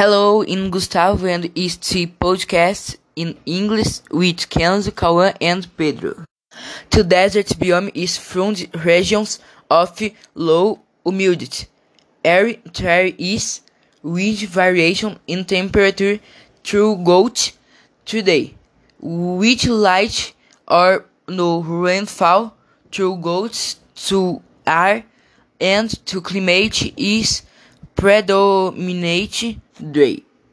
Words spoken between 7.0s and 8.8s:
desert biome is from the